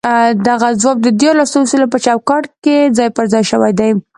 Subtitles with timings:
[0.47, 3.91] دغه ځواب د ديارلسو اصولو په چوکاټ کې ځای پر ځای شوی دی.